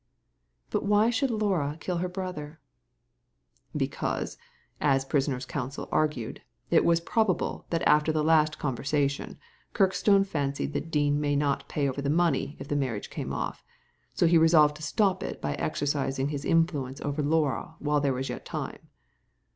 [0.71, 2.59] "But why should Laura kill her brother?"
[3.77, 4.35] ^'Because,
[4.79, 9.37] as prisoner's counsel argued, it was probable that after the last conversation,
[9.75, 13.63] Kirkstone fancied that Dean might not pay the money if the marriage came off,
[14.15, 18.27] so he resolved to stop it by exercising his influence over Laura while there was
[18.27, 18.89] yet time.